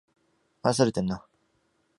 [0.63, 1.23] 愛されてるな